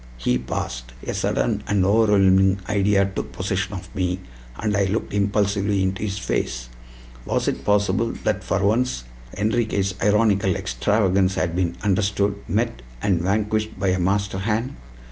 [0.17, 0.93] He paused.
[1.05, 4.19] A sudden and overwhelming idea took possession of me,
[4.57, 6.69] and I looked impulsively into his face.
[7.23, 9.03] Was it possible that for once
[9.37, 14.75] Enriquez' ironical extravagance had been understood, met, and vanquished by a master hand?